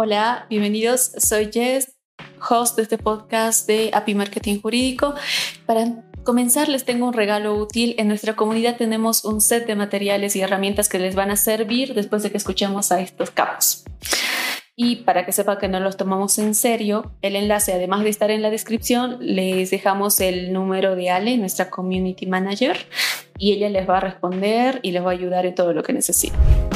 [0.00, 1.10] Hola, bienvenidos.
[1.18, 1.96] Soy Jess,
[2.48, 5.16] host de este podcast de API Marketing Jurídico.
[5.66, 7.96] Para comenzar, les tengo un regalo útil.
[7.98, 11.94] En nuestra comunidad tenemos un set de materiales y herramientas que les van a servir
[11.94, 13.82] después de que escuchemos a estos capos.
[14.76, 18.30] Y para que sepa que no los tomamos en serio, el enlace, además de estar
[18.30, 22.78] en la descripción, les dejamos el número de Ale, nuestra community manager,
[23.36, 25.92] y ella les va a responder y les va a ayudar en todo lo que
[25.92, 26.67] necesiten.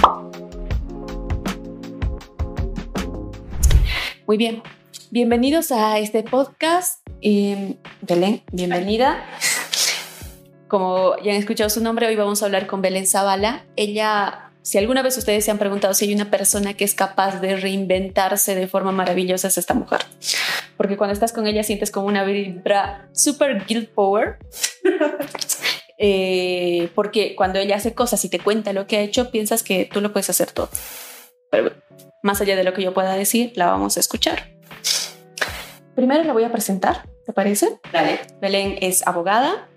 [4.27, 4.63] Muy bien,
[5.11, 7.07] bienvenidos a este podcast.
[7.21, 9.25] Eh, Belén, bienvenida.
[10.69, 13.65] Como ya han escuchado su nombre, hoy vamos a hablar con Belén Zavala.
[13.75, 17.41] Ella si alguna vez ustedes se han preguntado si hay una persona que es capaz
[17.41, 20.03] de reinventarse de forma maravillosa, es esta mujer.
[20.77, 24.39] Porque cuando estás con ella sientes como una vibra super guild power.
[26.05, 29.85] Eh, porque cuando ella hace cosas y te cuenta lo que ha hecho, piensas que
[29.85, 30.69] tú lo puedes hacer todo.
[32.23, 34.51] Más allá de lo que yo pueda decir, la vamos a escuchar.
[35.95, 37.79] Primero la voy a presentar, ¿te parece?
[37.93, 38.21] Dale.
[38.41, 39.69] Belén es abogada,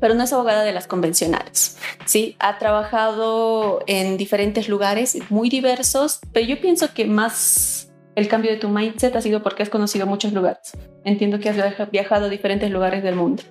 [0.00, 1.76] pero no es abogada de las convencionales.
[2.04, 8.50] Sí, ha trabajado en diferentes lugares muy diversos, pero yo pienso que más el cambio
[8.50, 10.72] de tu mindset ha sido porque has conocido muchos lugares.
[11.04, 13.44] Entiendo que has viajado a diferentes lugares del mundo.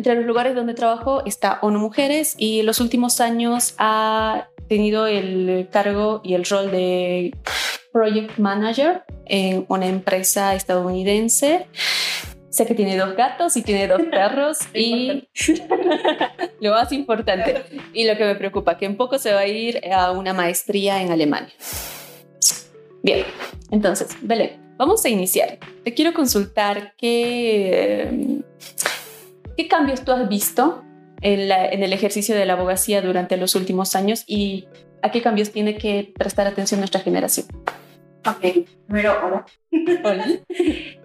[0.00, 5.06] Entre los lugares donde trabajo está ONU Mujeres y en los últimos años ha tenido
[5.06, 7.36] el cargo y el rol de
[7.92, 11.66] Project Manager en una empresa estadounidense
[12.48, 15.28] Sé que tiene dos gatos y tiene dos perros y
[16.62, 19.82] lo más importante y lo que me preocupa, que en poco se va a ir
[19.92, 21.52] a una maestría en Alemania.
[23.02, 23.26] Bien,
[23.70, 25.58] entonces, Belén, vamos a iniciar.
[25.84, 28.40] Te quiero consultar qué,
[29.60, 30.82] qué cambios tú has visto
[31.20, 34.66] en, en el ejercicio de la abogacía durante los últimos años y
[35.02, 37.46] a qué cambios tiene que prestar atención nuestra generación.
[38.26, 39.44] Ok, primero, hola.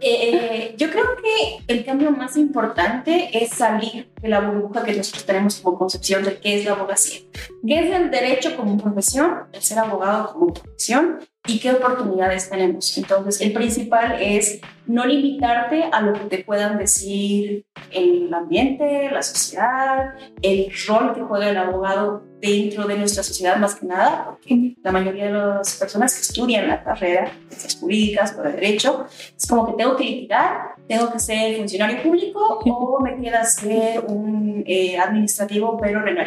[0.07, 5.25] Eh, yo creo que el cambio más importante es salir de la burbuja que nosotros
[5.25, 7.21] tenemos como concepción de qué es la abogacía.
[7.65, 9.45] ¿Qué es el derecho como profesión?
[9.51, 12.97] El ser abogado como profesión y qué oportunidades tenemos.
[12.97, 19.21] Entonces, el principal es no limitarte a lo que te puedan decir el ambiente, la
[19.21, 24.75] sociedad, el rol que juega el abogado dentro de nuestra sociedad más que nada, porque
[24.83, 29.05] la mayoría de las personas que estudian la carrera, ciencias jurídicas de derecho,
[29.37, 34.05] es como que tengo que litigar, tengo que ser funcionario público o me queda ser
[34.07, 36.17] un eh, administrativo pero en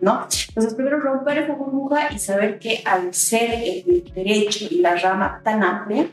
[0.00, 0.26] ¿no?
[0.48, 5.40] Entonces, primero romper esa burbuja y saber que al ser el derecho y la rama
[5.44, 6.08] tan amplia,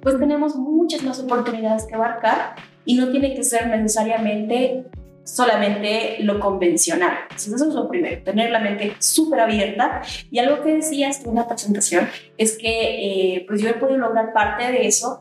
[0.00, 4.84] pues tenemos muchas más oportunidades que abarcar y no tiene que ser necesariamente
[5.26, 7.18] solamente lo convencional.
[7.22, 10.02] Entonces, eso es lo primero, tener la mente súper abierta.
[10.30, 14.32] Y algo que decías en una presentación es que eh, pues yo he podido lograr
[14.32, 15.18] parte de eso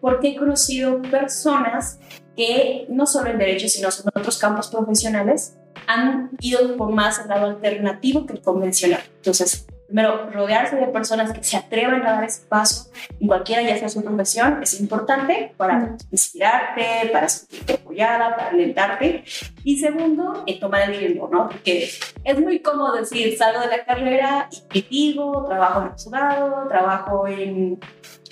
[0.00, 1.98] porque he conocido personas
[2.36, 5.56] que no solo en derecho, sino en otros campos profesionales
[5.86, 9.02] han ido por más al lado alternativo que el convencional.
[9.16, 13.76] Entonces, Primero, rodearse de personas que se atrevan a dar ese paso en cualquiera ya
[13.76, 19.24] sea su profesión es importante para inspirarte, para sentirte apoyada, para alentarte.
[19.64, 21.48] Y segundo, eh, tomar el riesgo, ¿no?
[21.48, 21.88] Porque
[22.24, 27.26] es muy cómodo decir, salgo de la carrera y digo, trabajo en el juzgado, trabajo
[27.28, 27.78] en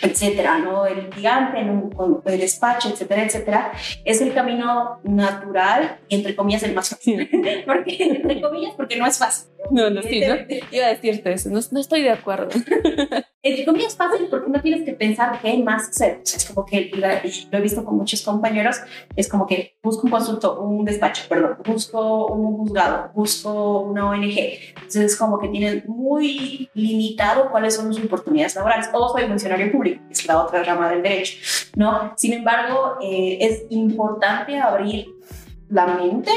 [0.00, 0.86] etcétera, ¿no?
[0.86, 3.72] El gigante, en un, el despacho, etcétera, etcétera,
[4.04, 7.28] es el camino natural y entre comillas el más fácil.
[7.66, 9.50] porque, entre comillas, porque no es fácil.
[9.70, 10.36] No, no, sí, ¿no?
[10.70, 12.48] Iba a decirte eso, no, no estoy de acuerdo.
[13.42, 16.20] entre comillas fácil porque no tienes que pensar qué más hacer.
[16.24, 18.78] es como que lo he visto con muchos compañeros,
[19.14, 24.38] es como que busco un consulto, un despacho, perdón, busco un juzgado, busco una ONG.
[24.76, 28.88] Entonces es como que tienen muy limitado cuáles son sus oportunidades laborales.
[28.92, 31.38] O soy funcionario público, es la otra rama del derecho,
[31.76, 32.12] ¿no?
[32.16, 35.06] Sin embargo, eh, es importante abrir
[35.68, 36.32] la mente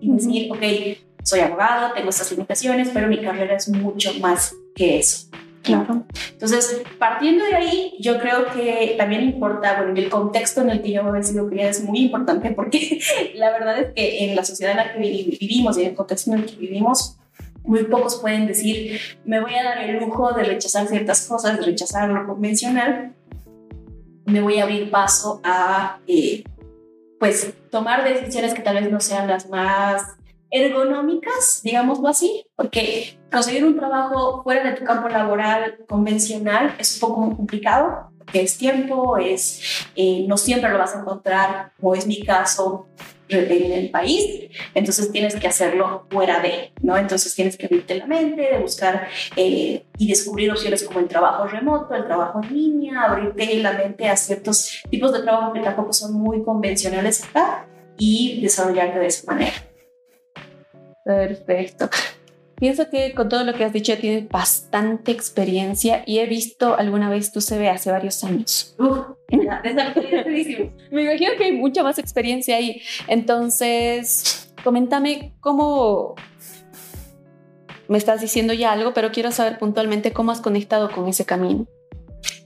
[0.00, 4.98] y decir, ok, soy abogado, tengo estas limitaciones, pero mi carrera es mucho más que
[4.98, 5.28] eso.
[5.62, 6.04] Claro.
[6.32, 10.92] Entonces, partiendo de ahí, yo creo que también importa, bueno, el contexto en el que
[10.92, 13.00] yo he sido criada es muy importante porque
[13.36, 16.32] la verdad es que en la sociedad en la que vivimos y en el contexto
[16.32, 17.16] en el que vivimos,
[17.64, 21.64] muy pocos pueden decir, me voy a dar el lujo de rechazar ciertas cosas, de
[21.64, 23.14] rechazar lo convencional,
[24.26, 26.42] me voy a abrir paso a, eh,
[27.20, 30.16] pues, tomar decisiones que tal vez no sean las más
[30.52, 37.08] ergonómicas, digámoslo así, porque conseguir un trabajo fuera de tu campo laboral convencional es un
[37.08, 42.06] poco complicado, porque es tiempo, es, eh, no siempre lo vas a encontrar, como es
[42.06, 42.86] mi caso,
[43.28, 46.98] en el país, entonces tienes que hacerlo fuera de, ¿no?
[46.98, 51.46] Entonces tienes que abrirte la mente, de buscar eh, y descubrir opciones como el trabajo
[51.46, 55.94] remoto, el trabajo en línea, abrirte la mente a ciertos tipos de trabajo que tampoco
[55.94, 57.66] son muy convencionales acá
[57.96, 59.71] y desarrollarte de esa manera.
[61.04, 61.88] Perfecto.
[62.56, 67.10] Pienso que con todo lo que has dicho tienes bastante experiencia y he visto alguna
[67.10, 68.76] vez tu CV hace varios años.
[70.92, 72.80] Me imagino que hay mucha más experiencia ahí.
[73.08, 76.14] Entonces, coméntame cómo
[77.88, 81.66] me estás diciendo ya algo, pero quiero saber puntualmente cómo has conectado con ese camino.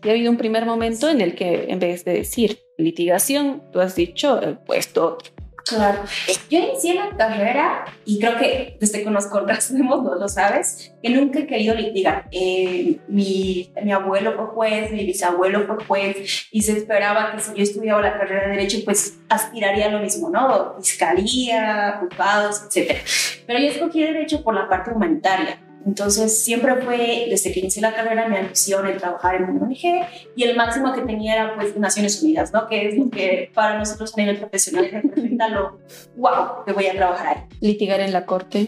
[0.03, 3.81] Y ha habido un primer momento en el que en vez de decir litigación, tú
[3.81, 5.19] has dicho el puesto
[5.67, 6.05] Claro.
[6.49, 11.11] Yo inicié la carrera y creo que desde que nos conocemos, no lo sabes, que
[11.11, 12.29] nunca he querido litigar.
[12.31, 17.53] Eh, mi, mi abuelo fue juez, mi bisabuelo fue juez y se esperaba que si
[17.55, 20.77] yo estudiaba la carrera de Derecho, pues aspiraría a lo mismo, ¿no?
[20.81, 22.99] Fiscalía, juzgados, etc.
[23.47, 25.66] Pero yo escogí Derecho por la parte humanitaria.
[25.87, 30.05] Entonces siempre fue, desde que inicié la carrera, mi ambición el trabajar en una ONG
[30.35, 32.67] y el máximo que tenía era pues Naciones Unidas, ¿no?
[32.67, 35.79] Que es lo que para nosotros a nivel profesional representa lo
[36.17, 37.43] wow que voy a trabajar ahí.
[37.61, 38.67] Litigar en la corte.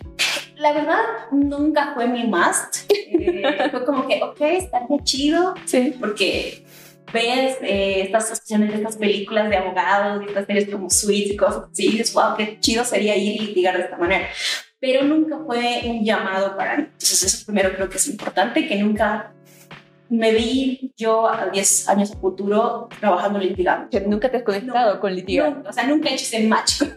[0.57, 2.91] La verdad, nunca fue mi must.
[2.91, 5.95] Eh, fue como que, ok, está muy chido, sí.
[5.99, 6.65] porque
[7.13, 11.37] ves eh, estas opciones de estas películas de abogados y estas series como Suits y
[11.37, 14.29] cosas así, y dices, wow, qué chido sería ir y litigar de esta manera
[14.81, 16.83] pero nunca fue un llamado para mí.
[16.85, 19.33] Entonces eso primero creo que es importante, que nunca
[20.11, 23.89] me vi yo a 10 años a futuro trabajando litigando.
[24.07, 25.69] Nunca te has conectado con litigando.
[25.69, 26.83] o sea, nunca he hecho ese match.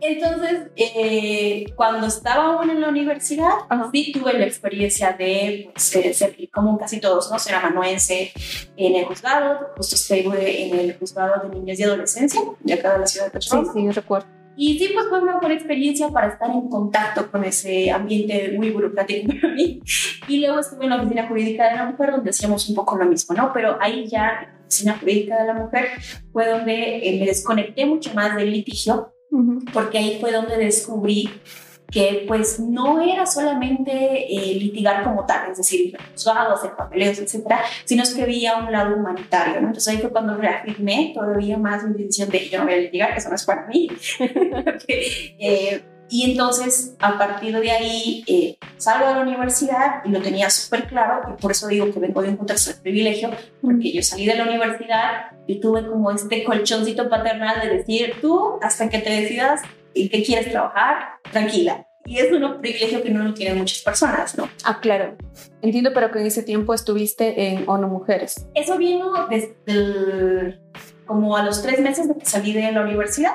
[0.00, 3.50] Entonces, eh, cuando estaba aún en la universidad,
[3.92, 7.38] sí tuve la experiencia de pues, ser, como casi todos, ¿no?
[7.38, 8.32] Ser amanuense
[8.76, 9.70] en el juzgado.
[9.76, 13.32] Justo estuve en el juzgado de niñez y adolescencia de acá de la ciudad de
[13.32, 13.72] Cochabamba.
[13.72, 14.37] Sí, sí, recuerdo.
[14.60, 18.70] Y sí, pues fue una buena experiencia para estar en contacto con ese ambiente muy
[18.70, 19.80] burocrático para mí.
[20.26, 23.04] Y luego estuve en la oficina jurídica de la mujer, donde hacíamos un poco lo
[23.04, 23.52] mismo, ¿no?
[23.52, 25.86] Pero ahí ya, en la oficina jurídica de la mujer,
[26.32, 29.14] fue donde eh, me desconecté mucho más del litigio,
[29.72, 31.30] porque ahí fue donde descubrí
[31.90, 37.62] que pues no era solamente eh, litigar como tal, es decir, juzgados, hacer papeleos, etcétera,
[37.84, 39.68] sino que había un lado humanitario, ¿no?
[39.68, 43.16] Entonces ahí fue cuando reafirmé todavía más mi decisión de yo no voy a litigar,
[43.16, 43.88] eso no es para mí.
[44.88, 50.48] eh, y entonces, a partir de ahí, eh, salgo de la universidad y lo tenía
[50.48, 53.30] súper claro, y por eso digo que vengo de un contexto de privilegio,
[53.60, 58.58] porque yo salí de la universidad y tuve como este colchoncito paternal de decir, tú,
[58.62, 59.60] hasta que te decidas
[59.94, 61.86] y que quieres trabajar, tranquila.
[62.04, 64.48] Y es un privilegio que no lo tienen muchas personas, ¿no?
[64.64, 65.16] Ah, claro.
[65.60, 68.46] Entiendo, pero que en ese tiempo estuviste en ONU Mujeres.
[68.54, 70.58] Eso vino desde
[71.04, 73.34] como a los tres meses de que salí de la universidad.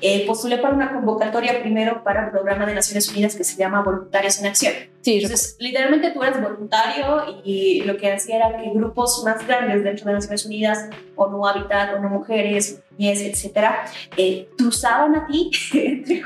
[0.00, 3.82] Eh, postulé para una convocatoria primero para un programa de Naciones Unidas que se llama
[3.82, 4.72] Voluntarios en Acción.
[5.02, 9.82] Sí, Entonces, literalmente tú eres voluntario y lo que hacía era que grupos más grandes
[9.82, 15.50] dentro de Naciones Unidas, ONU Habitat, ONU Mujeres, MIES, etcétera, eh, te usaban a ti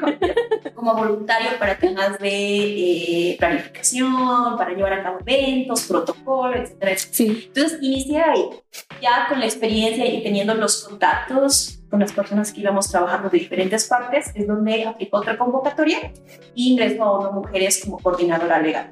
[0.75, 7.45] como voluntario para temas de eh, planificación, para llevar a cabo eventos, protocolos, etcétera, Sí.
[7.47, 8.51] Entonces, inicié ahí,
[9.01, 13.39] ya con la experiencia y teniendo los contactos con las personas que íbamos trabajando de
[13.39, 16.13] diferentes partes, es donde aplicó otra convocatoria
[16.53, 18.91] y ingresó a ONU Mujeres como coordinadora legal.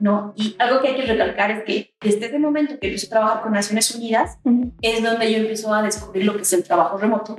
[0.00, 0.32] ¿no?
[0.34, 3.42] Y algo que hay que recalcar es que desde ese momento que empecé a trabajar
[3.44, 4.38] con Naciones Unidas,
[4.80, 7.36] es donde yo empiezo a descubrir lo que es el trabajo remoto,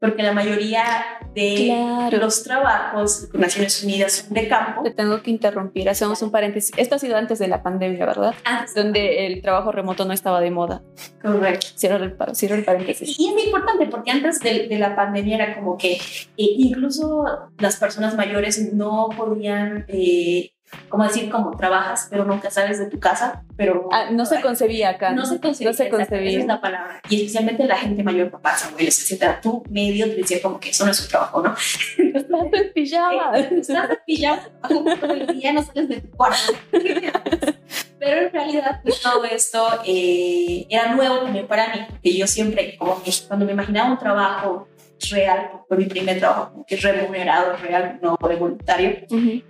[0.00, 0.84] porque la mayoría
[1.34, 4.82] de los trabajos con Naciones Unidas son de campo.
[4.82, 6.72] Te tengo que interrumpir, hacemos un paréntesis.
[6.78, 8.34] Esto ha sido antes de la pandemia, ¿verdad?
[8.44, 8.74] Antes.
[8.74, 10.82] Donde el trabajo remoto no estaba de moda.
[11.20, 11.66] Correcto.
[11.76, 13.18] Cierro el, cierro el paréntesis.
[13.18, 16.00] Y es muy importante porque antes de, de la pandemia era como que eh,
[16.36, 17.26] incluso
[17.58, 19.84] las personas mayores no podían...
[19.88, 20.52] Eh,
[20.88, 23.88] como decir, como trabajas, pero nunca sales de tu casa, pero...
[23.92, 25.12] Ah, no se concebía acá.
[25.12, 25.70] No se concebía.
[25.70, 26.30] No se concebía.
[26.30, 27.00] Esa es la palabra.
[27.08, 29.40] Y especialmente la gente mayor, papás, abuelos, etcétera.
[29.40, 31.54] Tú medio te decía como que eso no es su trabajo, ¿no?
[31.54, 33.32] Estás en pijama.
[33.38, 36.52] Estás en pijama todo el día, no sales de tu cuarto.
[38.00, 42.76] Pero en realidad, pues todo esto eh, era nuevo también para mí, porque yo siempre,
[42.78, 44.68] como que cuando me imaginaba un trabajo
[45.08, 48.96] real, fue mi primer trabajo, que es remunerado, real, no de voluntario,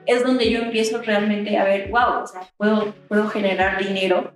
[0.07, 4.33] es donde yo empiezo realmente a ver, wow, o sea, puedo, puedo generar dinero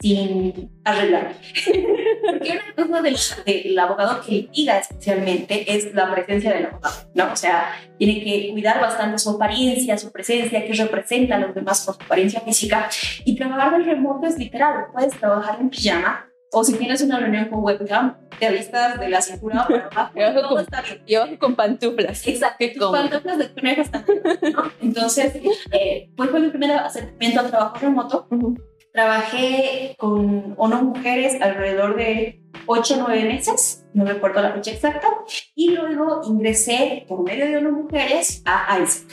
[0.00, 1.34] sin arreglar.
[2.22, 7.32] Porque una cosa del, del, abogado que litiga especialmente es la presencia del abogado, ¿no?
[7.32, 11.84] O sea, tiene que cuidar bastante su apariencia, su presencia, que representa a los demás
[11.84, 12.88] por su apariencia física.
[13.24, 17.46] Y trabajar del remoto es literal, puedes trabajar en pijama, o si tienes una reunión
[17.48, 20.12] con webcam, te avistas de la cintura para abajo.
[20.16, 21.02] Y abajo todo con- está bien.
[21.06, 22.26] Y abajo con pantuflas.
[22.26, 22.92] Exacto, cómodo.
[22.92, 24.22] pantuflas de conejas también,
[24.54, 24.62] ¿no?
[24.80, 25.34] Entonces,
[25.72, 28.26] eh, pues fue mi primer acercamiento al trabajo remoto.
[28.30, 28.56] Ujú.
[28.92, 35.06] Trabajé con ONU Mujeres alrededor de 8 o 9 meses, no recuerdo la fecha exacta,
[35.54, 39.06] y luego ingresé por medio de ONU Mujeres a ICE,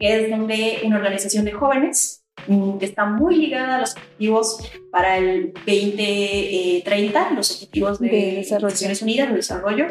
[0.00, 4.58] que es donde una organización de jóvenes que está muy ligada a los objetivos
[4.90, 8.68] para el 2030, los objetivos de, De desarrollo.
[8.68, 9.86] Naciones Unidas de desarrollo,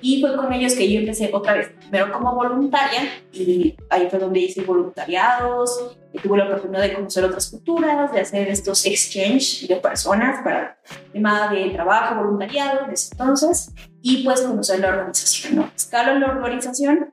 [0.00, 4.18] y fue con ellos que yo empecé otra vez, primero como voluntaria, y ahí fue
[4.18, 9.66] donde hice voluntariados, y tuve la oportunidad de conocer otras culturas, de hacer estos exchange
[9.66, 10.78] de personas para
[11.12, 15.70] tema de trabajo, voluntariado, desde entonces, y pues conocer la organización, ¿no?
[15.74, 17.12] Escalo en la organización,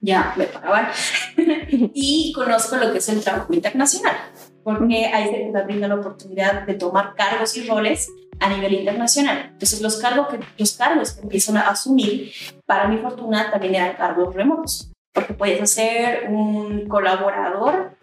[0.00, 0.88] ya me pagaban,
[1.94, 4.16] y conozco lo que es el trabajo internacional,
[4.62, 8.08] porque ahí se te brinda la oportunidad de tomar cargos y roles
[8.40, 9.50] a nivel internacional.
[9.52, 12.32] Entonces los cargos que, los cargos que empiezan a asumir,
[12.66, 17.96] para mi fortuna, también eran cargos remotos, porque puedes ser un colaborador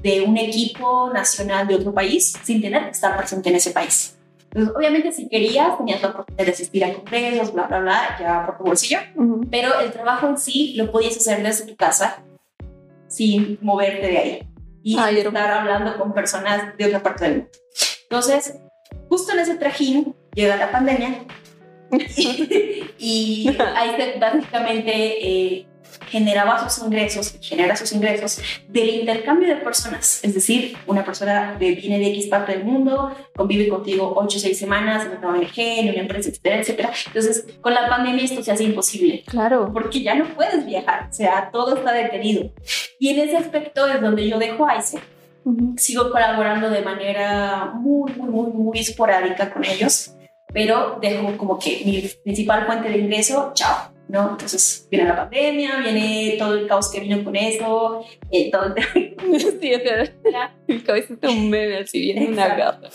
[0.00, 4.18] de un equipo nacional de otro país sin tener que estar presente en ese país.
[4.46, 8.44] Entonces, obviamente, si querías, tenías la oportunidad de asistir a congresos, bla, bla, bla, ya
[8.44, 9.46] por tu bolsillo, Ujú.
[9.50, 12.22] pero el trabajo en sí lo podías hacer desde tu casa
[13.12, 14.48] sin moverte de ahí
[14.82, 17.50] y Ay, estar hablando con personas de otra parte del mundo.
[18.04, 18.58] Entonces,
[19.08, 21.24] justo en ese trajín llega la pandemia
[22.98, 25.66] y ahí se básicamente eh,
[26.08, 30.20] generaba sus ingresos, genera sus ingresos del intercambio de personas.
[30.22, 34.40] Es decir, una persona de, viene de X parte del mundo, convive contigo 8 o
[34.40, 36.92] 6 semanas en una ONG, en una empresa, etcétera, etcétera.
[37.06, 39.70] Entonces, con la pandemia esto se hace imposible Claro.
[39.72, 42.50] porque ya no puedes viajar, o sea, todo está detenido.
[43.02, 45.00] Y en ese aspecto es donde yo dejo a ICE.
[45.76, 50.14] Sigo colaborando de manera muy, muy, muy, muy esporádica con ellos,
[50.54, 53.92] pero dejo como que mi principal fuente de ingreso, chao.
[54.06, 54.30] ¿no?
[54.30, 59.16] Entonces viene la pandemia, viene todo el caos que vino con eso, eh, todo el
[60.68, 62.88] el cabecito un meme así viene una gata.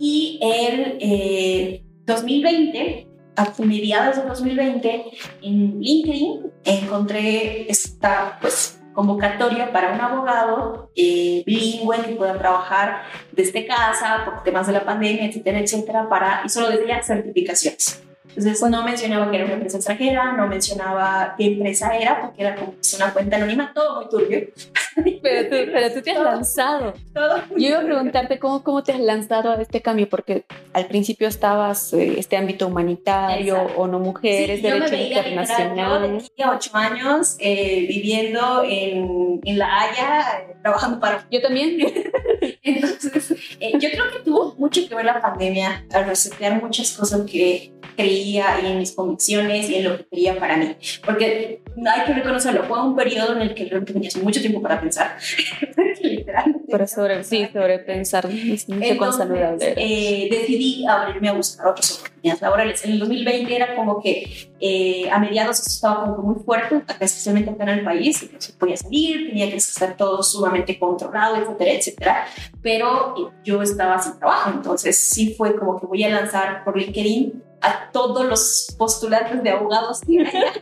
[0.00, 5.04] Y el eh, 2020, a mediados de 2020,
[5.42, 13.66] en LinkedIn encontré esta pues, convocatoria para un abogado eh, bilingüe que pueda trabajar desde
[13.66, 18.02] casa por temas de la pandemia, etcétera, etcétera, para, y solo decía certificaciones.
[18.36, 22.56] Entonces no mencionaba que era una empresa extranjera, no mencionaba qué empresa era, porque era
[22.56, 24.48] como pues, una cuenta anónima, todo muy turbio.
[25.22, 26.92] Pero tú, pero tú te has lanzado.
[27.14, 30.44] Todo muy Yo iba a preguntarte cómo, cómo te has lanzado a este cambio, porque
[30.74, 33.80] al principio estabas eh, este ámbito humanitario Exacto.
[33.80, 38.64] o no mujeres, Sí, yo me derecho veía literal, yo a ocho años eh, viviendo
[38.64, 41.26] en, en La Haya, eh, trabajando para...
[41.30, 41.78] Yo también.
[42.62, 47.22] Entonces, eh, yo creo que tuvo mucho que ver la pandemia al resetear muchas cosas
[47.28, 50.76] que creía y en mis convicciones y en lo que quería para mí.
[51.04, 54.80] Porque hay que reconocerlo, fue un periodo en el que realmente tenías mucho tiempo para
[54.80, 55.16] pensar.
[56.02, 56.61] Literalmente.
[56.72, 61.66] Pero sobre, sí, sobre pensar, no sé cuán Entonces, saludable eh, decidí abrirme a buscar
[61.66, 62.84] otras oportunidades laborales.
[62.86, 66.76] En el 2020 era como que eh, a mediados esto estaba como que muy fuerte,
[66.76, 70.78] acá, especialmente acá en el país, no se podía salir, tenía que estar todo sumamente
[70.78, 72.26] controlado, etcétera, etcétera.
[72.62, 76.78] Pero eh, yo estaba sin trabajo, entonces sí fue como que voy a lanzar por
[76.78, 80.52] LinkedIn a todos los postulantes de abogados que haya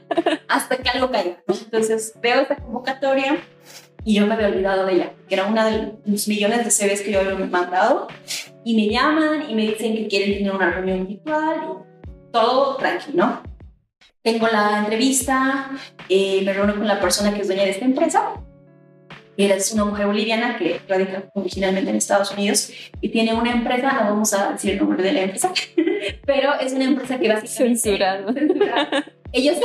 [0.48, 1.42] hasta que algo caiga.
[1.46, 3.38] Entonces veo esta convocatoria
[4.04, 7.02] y yo me había olvidado de ella, que era una de los millones de CVs
[7.02, 8.09] que yo había mandado
[8.64, 13.26] y me llaman y me dicen que quieren tener una reunión virtual y todo tranquilo.
[13.26, 13.42] ¿no?
[14.23, 15.71] Tengo la entrevista,
[16.09, 18.35] eh, me reúno con la persona que es dueña de esta empresa.
[19.37, 23.92] Ella es una mujer boliviana que radica originalmente en Estados Unidos y tiene una empresa,
[23.92, 25.52] no vamos a decir el nombre de la empresa,
[26.26, 27.80] pero es una empresa que básicamente...
[27.80, 28.35] Censurado.
[29.32, 29.58] Ellos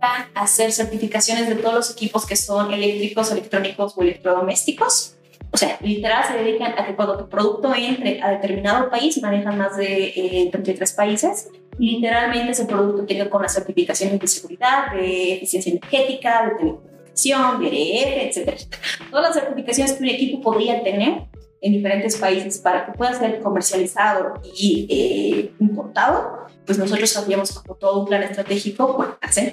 [0.00, 5.16] a hacer certificaciones de todos los equipos que son eléctricos, electrónicos o electrodomésticos.
[5.52, 9.56] O sea, literal se dedican a que cuando tu producto entre a determinado país, manejan
[9.56, 15.34] más de eh, 33 países, literalmente ese producto tenga con las certificaciones de seguridad, de
[15.34, 18.82] eficiencia energética, de telecomunicación, de ERF, etcétera, etcétera.
[19.10, 21.22] Todas las certificaciones que un equipo podría tener
[21.64, 27.74] en diferentes países para que pueda ser comercializado y eh, importado, pues nosotros hacíamos como
[27.76, 29.50] todo un plan estratégico, bueno, hacen,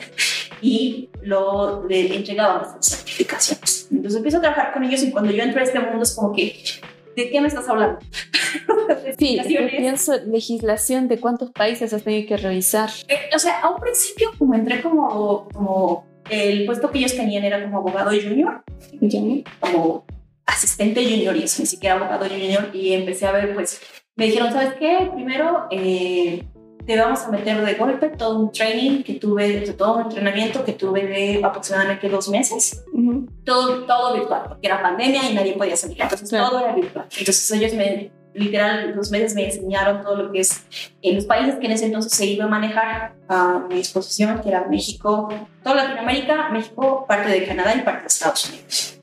[0.62, 3.88] y lo le entregábamos las certificaciones.
[3.89, 6.34] Entonces empiezo a trabajar con ellos y cuando yo entro a este mundo es como
[6.34, 6.62] que,
[7.15, 8.00] ¿de qué me estás hablando?
[9.18, 12.89] Sí, yo pienso legislación de cuántos países has tenido que revisar.
[13.08, 17.46] Eh, o sea, a un principio como entré como, como el puesto que ellos tenían
[17.46, 18.63] era como abogado junior,
[19.62, 20.03] como
[20.51, 23.81] asistente junior y eso, ni siquiera abogado junior, y empecé a ver pues
[24.15, 25.10] me dijeron, ¿sabes qué?
[25.13, 26.43] Primero, eh,
[26.86, 30.74] te vamos a meter de golpe todo un training que tuve, todo un entrenamiento que
[30.74, 32.84] tuve de aproximadamente dos meses,
[33.46, 37.05] todo, todo virtual, porque era pandemia y nadie podía salir, entonces todo era virtual.
[37.17, 40.65] Entonces ellos me, literal, dos meses me enseñaron todo lo que es
[41.01, 44.50] en los países que en ese entonces se iba a manejar a mi disposición, que
[44.50, 45.29] era México,
[45.63, 49.00] toda Latinoamérica, México, parte de Canadá y parte de Estados Unidos.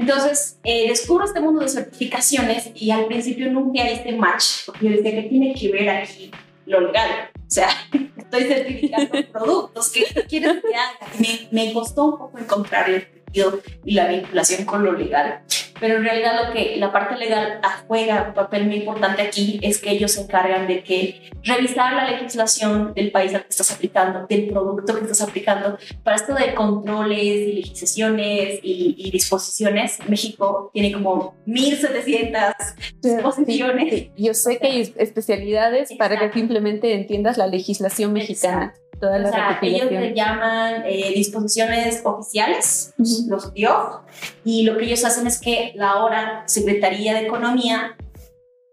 [0.00, 4.90] Entonces, eh, descubro este mundo de certificaciones y al principio nunca este match, porque yo
[4.92, 6.30] decía, ¿qué tiene que ver aquí
[6.64, 7.28] lo legal?
[7.34, 7.68] O sea,
[8.16, 11.12] estoy certificando productos, ¿qué quieres que haga?
[11.18, 15.42] Me, me costó un poco encontrar el sentido y la vinculación con lo legal
[15.80, 19.78] pero en realidad lo que la parte legal juega un papel muy importante aquí es
[19.78, 24.26] que ellos se encargan de que revisar la legislación del país al que estás aplicando,
[24.28, 25.78] del producto que estás aplicando.
[26.04, 32.54] Para esto de controles y legislaciones y, disposiciones, México tiene como 1.700
[33.02, 34.10] disposiciones.
[34.16, 39.32] Yo sé que hay especialidades para que simplemente entiendas la legislación mexicana toda la o
[39.32, 42.92] sea, ellos se llaman eh, disposiciones oficiales,
[43.28, 44.00] los DIOF,
[44.44, 47.96] y lo que ellos hacen es que la ahora Secretaría de Economía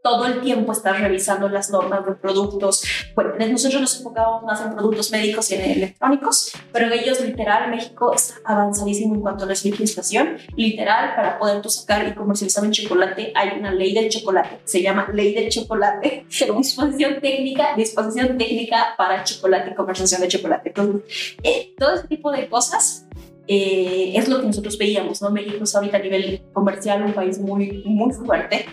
[0.07, 2.81] todo el tiempo estar revisando las normas de productos.
[3.13, 8.13] Bueno, nosotros nos enfocábamos más en productos médicos y en electrónicos, pero ellos literal, México
[8.13, 10.37] está avanzadísimo en cuanto a la legislación.
[10.55, 14.81] Literal, para poder tú sacar y comercializar un chocolate, hay una ley del chocolate, se
[14.81, 16.25] llama ley del chocolate,
[16.57, 20.69] disposición técnica, disposición técnica para chocolate y comercialización de chocolate.
[20.69, 23.06] Entonces, eh, todo ese tipo de cosas
[23.47, 25.29] eh, es lo que nosotros veíamos, ¿no?
[25.29, 28.65] México es ahorita a nivel comercial un país muy, muy fuerte.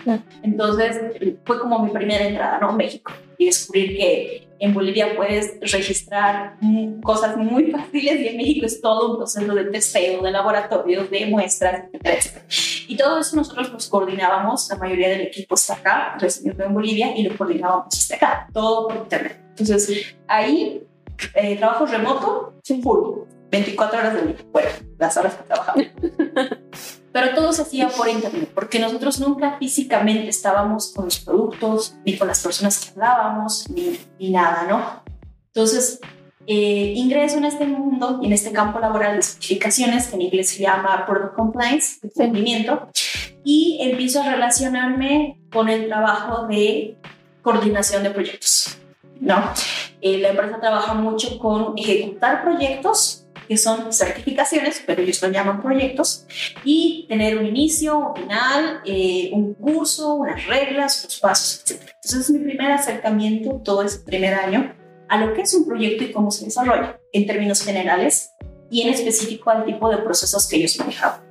[0.43, 0.99] Entonces,
[1.45, 2.73] fue como mi primera entrada, ¿no?
[2.73, 3.13] México.
[3.37, 6.57] Y descubrir que en Bolivia puedes registrar
[7.03, 11.25] cosas muy fáciles y en México es todo un proceso de testeo, de laboratorios, de
[11.27, 12.45] muestras, etcétera,
[12.87, 17.17] Y todo eso nosotros nos coordinábamos, la mayoría del equipo está acá, residiendo en Bolivia,
[17.17, 19.39] y lo coordinábamos hasta acá, todo por internet.
[19.51, 20.83] Entonces, ahí,
[21.33, 25.85] eh, trabajo remoto, full 24 horas del día, bueno, las horas que trabajamos.
[27.11, 32.17] Pero todo se hacía por internet, porque nosotros nunca físicamente estábamos con los productos, ni
[32.17, 35.01] con las personas que hablábamos, ni, ni nada, ¿no?
[35.47, 36.01] Entonces,
[36.45, 40.49] eh, ingreso en este mundo y en este campo laboral de certificaciones, que en inglés
[40.49, 42.89] se llama Product Compliance, cumplimiento,
[43.45, 46.97] y empiezo a relacionarme con el trabajo de
[47.41, 48.77] coordinación de proyectos,
[49.21, 49.53] ¿no?
[50.01, 55.61] Eh, la empresa trabaja mucho con ejecutar proyectos que son certificaciones, pero ellos lo llaman
[55.61, 56.25] proyectos,
[56.63, 61.81] y tener un inicio, un final, eh, un curso, unas reglas, unos pasos, etc.
[62.03, 64.73] Entonces es mi primer acercamiento todo ese primer año
[65.07, 68.31] a lo que es un proyecto y cómo se desarrolla en términos generales
[68.71, 71.21] y en específico al tipo de procesos que ellos manejaban.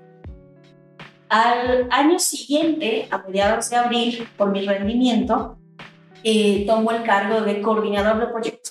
[1.29, 5.59] Al año siguiente, a mediados de abril, por mi rendimiento,
[6.23, 8.71] eh, tomo el cargo de coordinador de proyecto,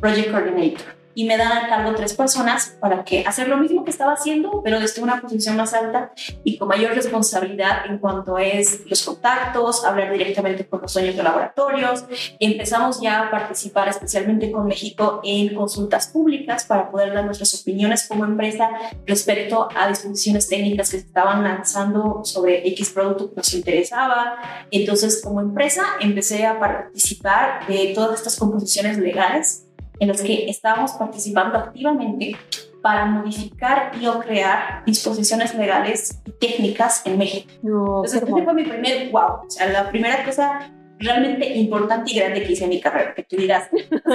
[0.00, 3.90] Project Coordinator y me dan a cargo tres personas para que hacer lo mismo que
[3.90, 6.12] estaba haciendo, pero desde una posición más alta
[6.44, 11.24] y con mayor responsabilidad en cuanto es los contactos, hablar directamente con los dueños de
[11.24, 12.04] laboratorios.
[12.38, 18.06] Empezamos ya a participar especialmente con México en consultas públicas para poder dar nuestras opiniones
[18.06, 18.70] como empresa
[19.04, 24.36] respecto a disposiciones técnicas que se estaban lanzando sobre X producto que nos interesaba.
[24.70, 29.64] Entonces, como empresa, empecé a participar de todas estas composiciones legales
[30.00, 32.36] en los que estábamos participando activamente
[32.82, 37.50] para modificar y o crear disposiciones legales y técnicas en México.
[37.62, 39.46] Entonces, ese fue mi primer wow.
[39.46, 43.22] O sea, la primera cosa realmente importante y grande que hice en mi carrera, que
[43.22, 43.68] tú dirás,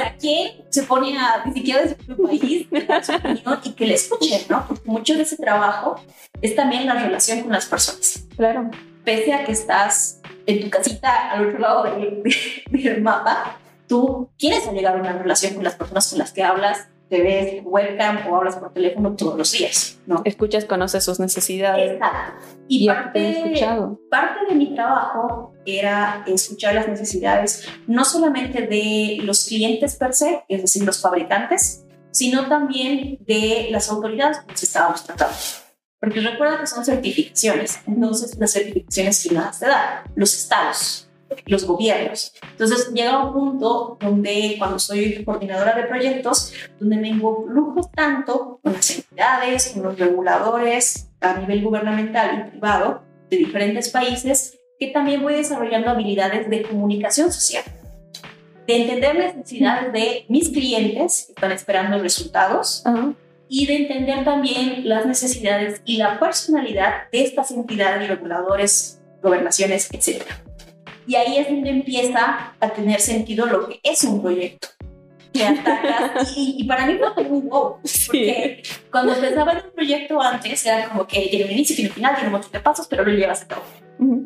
[0.04, 2.67] ¿a quién se pone a ni siquiera de su país
[3.04, 4.65] su opinión y que le escuchen, ¿no?
[4.67, 5.96] Porque mucho de ese trabajo
[6.41, 8.26] es también la relación con las personas.
[8.36, 8.69] Claro.
[9.06, 14.98] Pese a que estás en tu casita al otro lado del mapa, tú quieres llegar
[14.98, 18.56] a una relación con las personas con las que hablas, te ves webcam o hablas
[18.56, 20.22] por teléfono todos los días, ¿no?
[20.26, 21.91] Escuchas, conoces sus necesidades.
[21.93, 22.46] Exacto.
[22.67, 23.54] Y, parte,
[24.10, 30.43] parte de mi trabajo era escuchar las necesidades no solamente de los clientes per se,
[30.50, 35.36] es decir, los fabricantes, sino también de las autoridades con las que estábamos tratando.
[36.00, 41.10] Porque recuerda que son certificaciones, entonces las certificaciones que nada te da, los estados,
[41.46, 42.34] los gobiernos.
[42.52, 48.74] Entonces llega un punto donde cuando soy coordinadora de proyectos, donde me involucro tanto con
[48.74, 55.22] las entidades, con los reguladores a nivel gubernamental y privado de diferentes países, que también
[55.22, 57.63] voy desarrollando habilidades de comunicación social,
[58.67, 62.84] de entender las necesidades de mis clientes que están esperando resultados.
[63.50, 70.42] y de entender también las necesidades y la personalidad de estas entidades, reguladores, gobernaciones, etcétera.
[71.07, 74.69] Y ahí es donde empieza a tener sentido lo que es un proyecto.
[75.33, 76.33] Que atacas.
[76.35, 77.77] y, para mí fue muy wow.
[78.07, 81.95] Porque cuando pensaba en un proyecto antes, era como que tiene un inicio, tiene un
[81.95, 83.63] final, tiene un montón de pasos, pero lo llevas a cabo.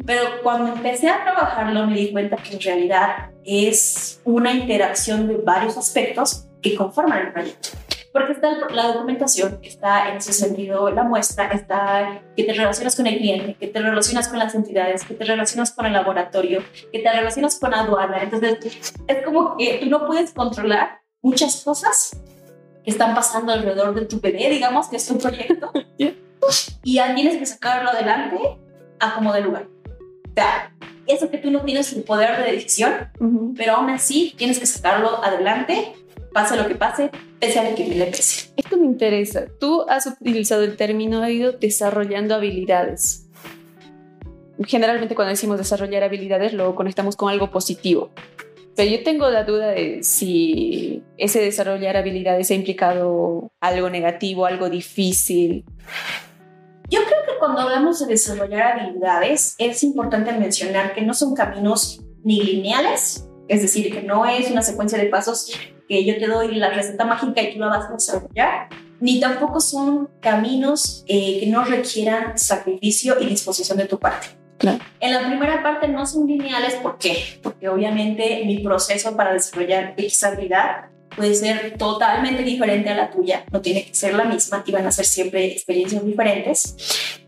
[0.06, 5.38] Pero cuando empecé a trabajarlo, me di cuenta que en realidad es una interacción de
[5.38, 7.70] varios aspectos que conforman el proyecto
[8.18, 13.06] porque está la documentación, está en ese sentido la muestra, está que te relacionas con
[13.06, 17.00] el cliente, que te relacionas con las entidades, que te relacionas con el laboratorio, que
[17.00, 18.24] te relacionas con aduana.
[18.24, 18.58] Entonces,
[19.08, 22.20] es como que tú no puedes controlar muchas cosas
[22.84, 25.72] que están pasando alrededor de tu bebé, digamos, que es tu proyecto,
[26.84, 28.38] y ya tienes que sacarlo adelante
[29.00, 29.68] a como de lugar.
[30.30, 30.74] O sea,
[31.06, 33.12] eso que tú no tienes el poder de decisión,
[33.56, 35.94] pero aún así tienes que sacarlo adelante
[36.38, 38.52] pase lo que pase, pese a lo que le pese.
[38.56, 39.48] Esto me interesa.
[39.60, 43.28] Tú has utilizado el término, ha ido desarrollando habilidades.
[44.68, 48.12] Generalmente cuando decimos desarrollar habilidades lo conectamos con algo positivo.
[48.76, 54.70] Pero yo tengo la duda de si ese desarrollar habilidades ha implicado algo negativo, algo
[54.70, 55.66] difícil.
[56.88, 62.04] Yo creo que cuando hablamos de desarrollar habilidades es importante mencionar que no son caminos
[62.24, 65.52] ni lineales, es decir, que no es una secuencia de pasos
[65.88, 68.70] que yo te doy la receta mágica y tú la vas a desarrollar,
[69.00, 74.28] ni tampoco son caminos eh, que no requieran sacrificio y disposición de tu parte.
[74.58, 74.80] Claro.
[75.00, 77.40] En la primera parte no son lineales, ¿por qué?
[77.44, 83.44] Porque obviamente mi proceso para desarrollar X habilidad puede ser totalmente diferente a la tuya,
[83.52, 86.76] no tiene que ser la misma y van a ser siempre experiencias diferentes.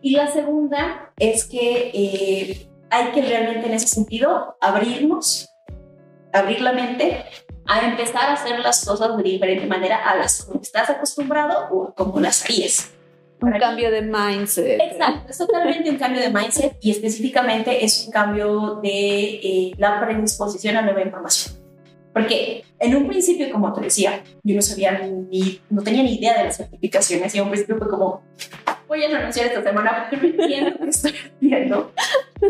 [0.01, 5.49] Y la segunda es que eh, hay que realmente en ese sentido abrirnos,
[6.33, 7.25] abrir la mente
[7.69, 11.93] a empezar a hacer las cosas de diferente manera a las que estás acostumbrado o
[11.93, 12.91] como las harías.
[13.41, 14.81] Un cambio de mindset.
[14.81, 20.01] Exacto, es totalmente un cambio de mindset y específicamente es un cambio de eh, la
[20.01, 21.55] predisposición a nueva información.
[22.11, 26.37] Porque en un principio, como te decía, yo no sabía ni, no tenía ni idea
[26.37, 28.23] de las certificaciones y en un principio fue como,
[28.89, 31.93] voy a renunciar esta semana porque no entiendo qué estoy haciendo,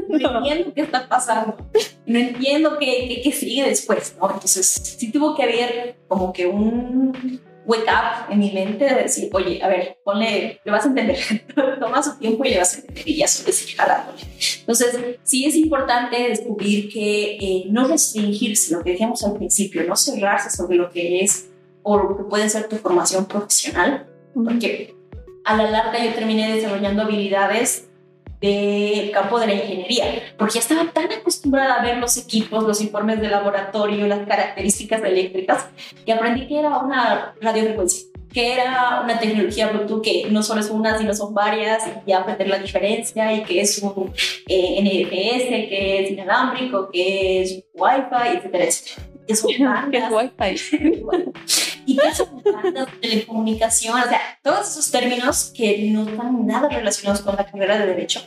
[0.07, 1.57] no entiendo qué está pasando,
[2.05, 4.31] no entiendo qué, qué, sigue después, ¿no?
[4.31, 9.29] Entonces sí tuvo que haber como que un wake up en mi mente de decir,
[9.33, 11.19] oye, a ver, ponle, le vas a entender,
[11.79, 14.19] toma su tiempo y le vas a entender y ya solo seguir jalándole.
[14.61, 19.95] Entonces, sí es importante descubrir que eh, no restringirse, lo que decíamos al principio, no
[19.95, 21.49] cerrarse sobre lo que es
[21.83, 24.98] o lo que puede ser tu formación profesional, porque
[25.49, 27.89] a la larga yo terminé desarrollando habilidades
[28.39, 30.05] del campo de la ingeniería,
[30.37, 35.03] porque ya estaba tan acostumbrada a ver los equipos, los informes de laboratorio, las características
[35.03, 35.65] eléctricas,
[36.05, 40.69] que aprendí que era una radiofrecuencia, que era una tecnología Bluetooth que no solo es
[40.69, 44.13] una, sino son varias, y aprender la diferencia, y que es un
[44.47, 49.05] eh, NFS, que es inalámbrico, que es Wi-Fi, etcétera, etcétera.
[49.29, 50.55] Que son es Wi-Fi.
[51.89, 51.99] y
[53.01, 57.87] telecomunicación, o sea, todos esos términos que no están nada relacionados con la carrera de
[57.87, 58.21] Derecho,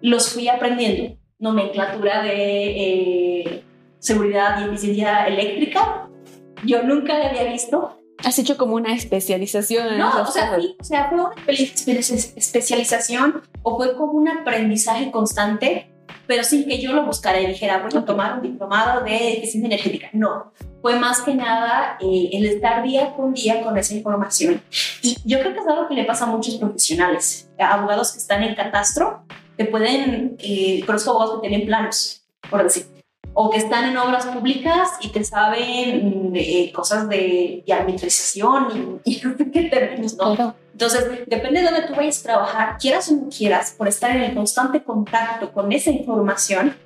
[0.00, 1.16] los fui aprendiendo.
[1.38, 3.64] Nomenclatura de eh,
[3.98, 6.08] seguridad y eficiencia eléctrica,
[6.64, 8.00] yo nunca la había visto.
[8.24, 9.88] ¿Has hecho como una especialización?
[9.88, 11.34] En no, o sea, sí, o sea, fue una
[12.36, 15.90] especialización o fue como un aprendizaje constante
[16.26, 19.66] pero sin que yo lo buscara y dijera, voy a tomar un diplomado de eficiencia
[19.66, 20.08] energética.
[20.12, 20.52] No,
[20.86, 24.62] fue más que nada eh, el estar día con día con esa información.
[25.02, 28.44] Y yo creo que es algo que le pasa a muchos profesionales, abogados que están
[28.44, 29.24] en catastro,
[29.58, 32.86] que pueden, eh, conozco abogados que tienen planos, por decir,
[33.34, 39.50] o que están en obras públicas y te saben eh, cosas de, administración y, sé
[39.52, 40.54] qué términos, ¿no?
[40.70, 44.22] Entonces, depende de dónde tú vayas a trabajar, quieras o no quieras, por estar en
[44.22, 46.76] el constante contacto con esa información,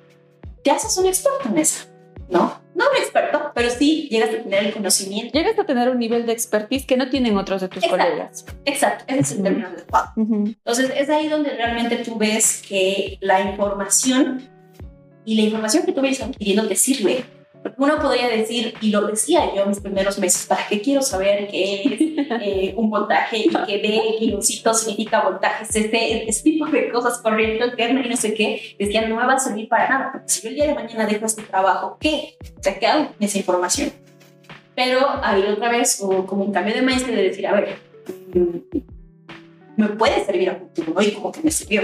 [0.63, 1.90] te haces un experto en eso,
[2.31, 2.61] ¿no?
[2.73, 5.37] No un experto, pero sí llegas a tener el conocimiento.
[5.37, 8.45] Llegas a tener un nivel de expertise que no tienen otros de tus colegas.
[8.65, 10.11] Exacto, ese es el término adecuado.
[10.15, 14.49] Entonces, es ahí donde realmente tú ves que la información
[15.25, 17.25] y la información que tú vienes adquiriendo te sirve.
[17.77, 21.47] Uno podría decir, y lo decía yo en mis primeros meses, ¿para qué quiero saber
[21.47, 22.01] qué es
[22.41, 27.65] eh, un voltaje y que B kilocito significa voltaje, este, este tipo de cosas, corriendo
[27.65, 28.75] alterna y no sé qué?
[28.79, 31.05] Decían, no me va a servir para nada, porque si yo el día de mañana
[31.05, 32.35] dejo este trabajo, ¿qué?
[32.57, 33.91] O sea, ¿qué hago con esa información?
[34.75, 37.77] Pero había otra vez como un cambio de maestro de decir, a ver,
[39.77, 41.01] me puede servir a futuro, ¿no?
[41.01, 41.81] Y como que me sirvió.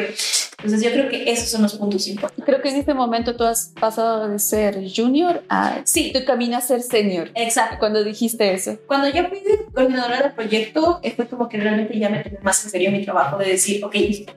[0.60, 2.44] Entonces yo creo que esos son los puntos importantes.
[2.44, 5.82] Creo que en este momento tú has pasado de ser junior a...
[5.84, 6.12] Sí.
[6.12, 7.30] Tu camino a ser senior.
[7.36, 7.76] Exacto.
[7.78, 8.76] Cuando dijiste eso.
[8.88, 12.72] Cuando yo fui coordinadora del proyecto, fue como que realmente ya me tomé más en
[12.72, 13.96] serio mi trabajo de decir, ok,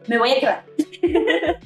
[0.09, 0.65] me voy a quedar.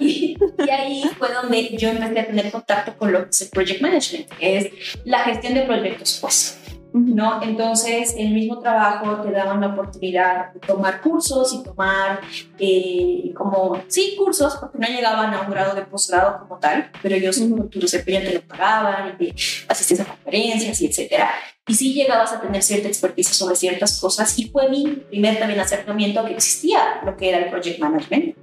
[0.00, 3.48] y, y, ahí fue donde yo empecé a tener contacto con lo que es el
[3.50, 4.72] project management, que es
[5.04, 6.58] la gestión de proyectos, pues.
[6.96, 7.42] ¿No?
[7.42, 12.20] Entonces, el mismo trabajo te daban la oportunidad de tomar cursos y tomar
[12.58, 17.14] eh, como, sí, cursos, porque no llegaban a un grado de posgrado como tal, pero
[17.14, 17.68] ellos -huh.
[17.68, 19.30] tu desempeño te lo pagaban, y
[19.68, 21.30] asistías a conferencias y etcétera.
[21.68, 25.60] Y sí llegabas a tener cierta experticia sobre ciertas cosas y fue mi primer también
[25.60, 28.36] acercamiento a que existía lo que era el project management,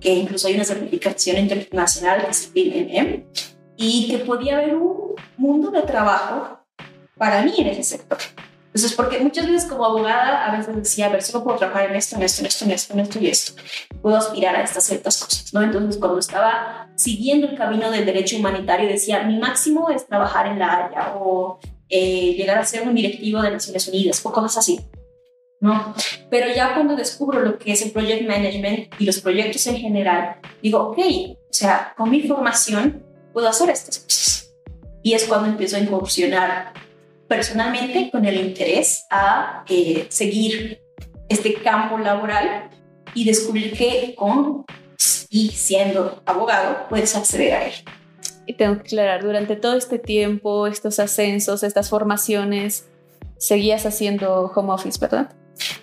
[0.00, 3.24] que incluso hay una certificación internacional que es el PMM
[3.76, 6.57] y que podía haber un mundo de trabajo
[7.18, 8.18] para mí en ese sector.
[8.66, 11.96] Entonces, porque muchas veces como abogada a veces decía, a ver, solo puedo trabajar en
[11.96, 13.62] esto, en esto, en esto, en esto, en esto y esto.
[14.02, 15.62] Puedo aspirar a estas ciertas cosas, ¿no?
[15.62, 20.58] Entonces, cuando estaba siguiendo el camino del derecho humanitario, decía, mi máximo es trabajar en
[20.58, 24.80] la Haya o eh, llegar a ser un directivo de Naciones Unidas o cosas así.
[25.60, 25.94] ¿no?
[26.30, 30.36] Pero ya cuando descubro lo que es el project management y los proyectos en general,
[30.62, 33.02] digo, ok, o sea, con mi formación
[33.32, 34.54] puedo hacer estas cosas.
[35.02, 36.72] Y es cuando empiezo a incursionar
[37.28, 40.80] personalmente con el interés a eh, seguir
[41.28, 42.70] este campo laboral
[43.14, 44.64] y descubrir que con
[45.30, 47.72] y siendo abogado puedes acceder a él.
[48.46, 52.88] Y tengo que aclarar, durante todo este tiempo, estos ascensos, estas formaciones,
[53.36, 55.30] seguías haciendo home office, ¿verdad?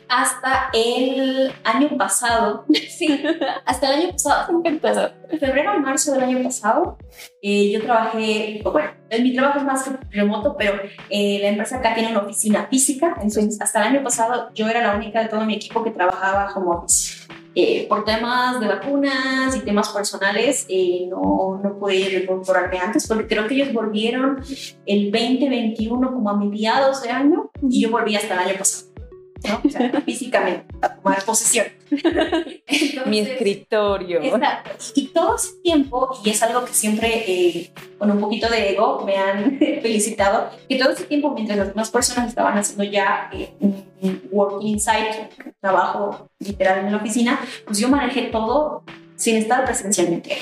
[0.07, 3.23] Hasta el año pasado, sí,
[3.65, 6.97] hasta el año pasado, en febrero o marzo del año pasado,
[7.41, 8.91] eh, yo trabajé, bueno,
[9.21, 10.73] mi trabajo es más remoto, pero
[11.09, 14.81] eh, la empresa acá tiene una oficina física, entonces hasta el año pasado yo era
[14.81, 17.25] la única de todo mi equipo que trabajaba home office.
[17.57, 23.27] Eh, por temas de vacunas y temas personales, eh, no, no pude incorporarme antes, porque
[23.27, 24.43] creo que ellos volvieron
[24.85, 28.94] el 2021 como a mediados de año y yo volví hasta el año pasado.
[29.43, 29.61] ¿No?
[29.63, 31.67] O sea, físicamente, a tomar posesión.
[31.91, 34.21] Entonces, Mi escritorio.
[34.21, 34.71] Exacto.
[34.95, 39.03] Y todo ese tiempo, y es algo que siempre eh, con un poquito de ego
[39.05, 43.49] me han felicitado, que todo ese tiempo mientras las demás personas estaban haciendo ya eh,
[43.59, 45.29] un working inside,
[45.61, 48.83] trabajo literal en la oficina, pues yo manejé todo
[49.15, 50.37] sin estar presencialmente.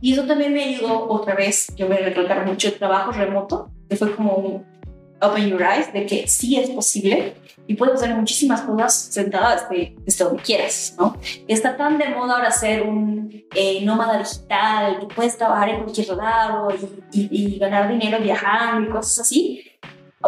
[0.00, 3.96] Y eso también me ayudó otra vez, yo me recalcar mucho el trabajo remoto, que
[3.96, 4.71] fue como un
[5.22, 7.34] open your eyes de que sí es posible
[7.66, 11.16] y puedes hacer muchísimas cosas sentadas desde, desde donde quieras, ¿no?
[11.46, 16.08] Está tan de moda ahora ser un eh, nómada digital, que puedes trabajar en cualquier
[16.08, 16.68] lado
[17.12, 19.64] y, y, y ganar dinero viajando y cosas así,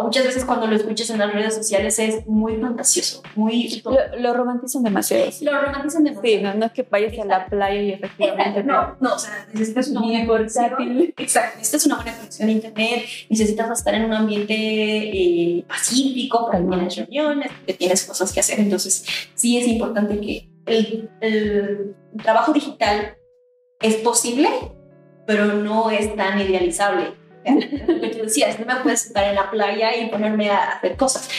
[0.03, 3.81] muchas veces cuando lo escuchas en las redes sociales es muy fantasioso, muy...
[3.83, 5.31] Lo, lo romantizan demasiado.
[5.31, 5.45] Sí.
[5.45, 6.27] Lo romantizan demasiado.
[6.37, 7.33] Sí, no, no es que vayas Exacto.
[7.33, 8.63] a la playa y efectivamente...
[8.63, 11.13] No, no, o sea, necesitas una buena conexión.
[11.17, 16.67] Exacto, necesitas una buena conexión a internet, necesitas estar en un ambiente eh, pacífico, porque
[16.67, 19.05] tienes reuniones, que tienes cosas que hacer, entonces
[19.35, 23.17] sí es importante que el, el trabajo digital
[23.81, 24.49] es posible,
[25.27, 27.24] pero no es tan idealizable
[27.87, 30.95] lo que tú decías, no me puedes sentar en la playa y ponerme a hacer
[30.95, 31.29] cosas.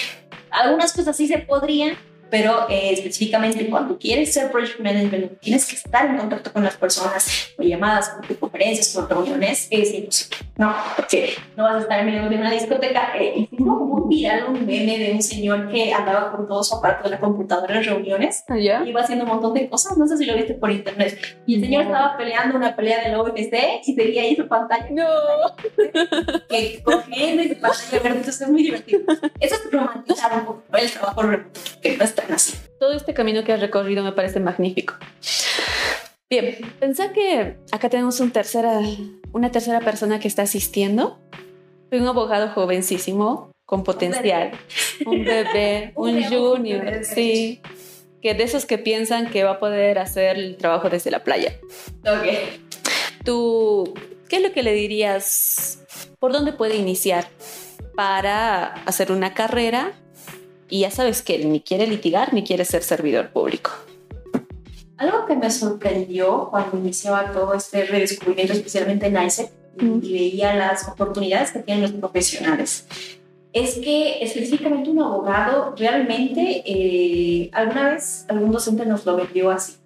[0.51, 1.97] Algunas cosas sí se podrían,
[2.31, 6.77] pero eh, específicamente cuando quieres ser project management, tienes que estar en contacto con las
[6.77, 10.75] personas, llamadas, por conferencias, por reuniones, es imposible, ¿no?
[10.97, 13.13] Porque no vas a estar en medio de una discoteca.
[13.17, 17.05] Eh, como un viral un meme de un señor que andaba con todo su aparato
[17.05, 18.85] de la computadora en reuniones, ¿Ya?
[18.87, 21.61] iba haciendo un montón de cosas, no sé si lo viste por internet, y el
[21.63, 21.91] señor no.
[21.91, 24.87] estaba peleando una pelea de la OMC y seguía ahí su pantalla.
[24.91, 25.07] No.
[26.49, 29.01] Que cogiendo y su pantalla verde, entonces es muy divertido.
[29.41, 32.57] Eso es romantizar un poco el trabajo remoto, que no es tan así.
[32.79, 34.95] Todo este camino que has recorrido me parece magnífico.
[36.29, 38.81] Bien, pensá que acá tenemos un tercera,
[39.33, 41.19] una tercera persona que está asistiendo.
[41.91, 44.53] Soy un abogado jovencísimo, con potencial.
[45.05, 47.05] Un bebé, un, un junior, bebé.
[47.05, 47.61] sí.
[48.23, 51.53] Que de esos que piensan que va a poder hacer el trabajo desde la playa.
[52.01, 52.27] Ok.
[53.25, 53.95] Tú,
[54.29, 55.81] ¿qué es lo que le dirías?
[56.19, 57.29] ¿Por dónde puede iniciar
[57.95, 59.93] para hacer una carrera
[60.69, 63.71] y ya sabes que ni quiere litigar ni quiere ser servidor público.
[64.99, 69.99] Algo que me sorprendió cuando iniciaba todo este redescubrimiento, especialmente en ISEC, mm.
[70.03, 72.87] y veía las oportunidades que tienen los profesionales,
[73.57, 79.79] es que específicamente un abogado realmente, eh, alguna vez algún docente nos lo vendió así,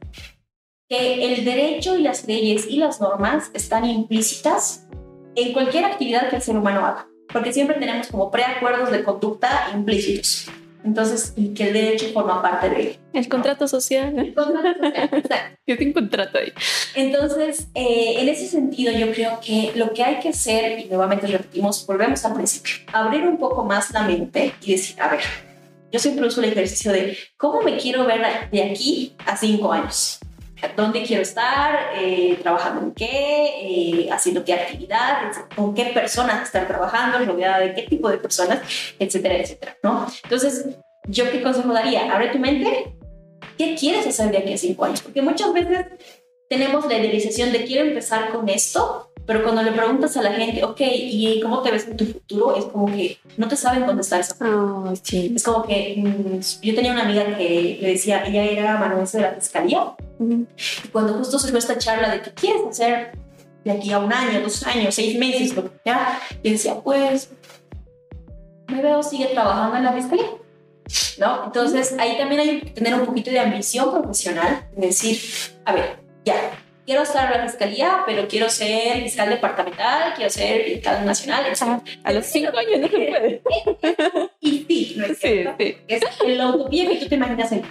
[0.88, 4.88] que el derecho y las leyes y las normas están implícitas
[5.36, 9.70] en cualquier actividad que el ser humano haga, porque siempre tenemos como preacuerdos de conducta
[9.72, 10.48] implícitos.
[10.84, 12.96] Entonces, y que el derecho forma parte de él.
[13.12, 14.18] El contrato social.
[14.18, 15.56] El contrato social, exacto.
[15.66, 16.52] Yo tengo un contrato ahí.
[16.94, 21.26] Entonces, eh, en ese sentido, yo creo que lo que hay que hacer, y nuevamente
[21.26, 25.20] repetimos, volvemos al principio, abrir un poco más la mente y decir, a ver,
[25.92, 30.18] yo siempre uso el ejercicio de cómo me quiero ver de aquí a cinco años.
[30.76, 33.06] Dónde quiero estar, eh, trabajando en qué,
[33.62, 38.60] eh, haciendo qué actividad, con qué personas estar trabajando, rodeada de qué tipo de personas,
[38.98, 40.06] etcétera, etcétera, ¿no?
[40.24, 40.66] Entonces,
[41.06, 42.12] ¿yo qué consejo daría?
[42.14, 42.94] Abre tu mente,
[43.56, 45.02] ¿qué quieres hacer de aquí a cinco años?
[45.02, 45.86] Porque muchas veces
[46.48, 50.64] tenemos la idealización de quiero empezar con esto, pero cuando le preguntas a la gente,
[50.64, 52.56] ok, ¿y cómo te ves en tu futuro?
[52.56, 54.92] Es como que no te saben contestar esa pregunta.
[55.02, 55.32] sí.
[55.34, 59.24] Es como que mm, yo tenía una amiga que le decía, ella era manuense de
[59.24, 59.94] la fiscalía.
[60.18, 63.12] Y cuando justo surgió esta charla de qué quieres hacer
[63.64, 67.30] de aquí a un año, dos años, seis meses, lo que sea, y decía, pues
[68.68, 70.30] me veo sigue trabajando en la fiscalía.
[71.18, 71.44] ¿No?
[71.44, 75.20] Entonces ahí también hay que tener un poquito de ambición profesional, decir,
[75.64, 76.34] a ver, ya,
[76.90, 81.44] quiero estar en la fiscalía, pero quiero ser fiscal departamental, quiero ser fiscal nacional,
[82.02, 83.42] A los cinco años no se puede.
[84.40, 85.76] y sí, ¿no es sí, sí.
[85.86, 87.62] Es la utopía que tú te imaginas en